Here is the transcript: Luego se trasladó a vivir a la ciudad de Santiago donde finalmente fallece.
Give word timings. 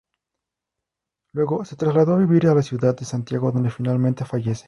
Luego 1.35 1.63
se 1.63 1.75
trasladó 1.75 2.15
a 2.15 2.17
vivir 2.17 2.47
a 2.47 2.55
la 2.55 2.63
ciudad 2.63 2.97
de 2.97 3.05
Santiago 3.05 3.51
donde 3.51 3.69
finalmente 3.69 4.25
fallece. 4.25 4.59